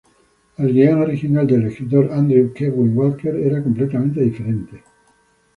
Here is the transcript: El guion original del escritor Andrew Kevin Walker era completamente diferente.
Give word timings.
El 0.57 0.73
guion 0.73 0.99
original 1.03 1.45
del 1.45 1.67
escritor 1.67 2.11
Andrew 2.11 2.51
Kevin 2.55 2.97
Walker 2.97 3.35
era 3.35 3.61
completamente 3.61 4.21
diferente. 4.21 4.81